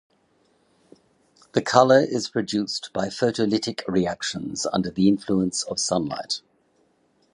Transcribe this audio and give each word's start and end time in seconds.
The 1.51 1.61
color 1.61 1.99
is 1.99 2.27
produced 2.31 2.89
by 2.91 3.09
photolytic 3.09 3.83
reactions 3.87 4.65
under 4.73 4.89
the 4.89 5.07
influence 5.07 5.61
of 5.61 5.79
sunlight. 5.79 6.41